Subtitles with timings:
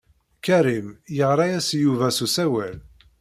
[0.45, 2.77] Karim yeɣra-as i Yuba s usawal.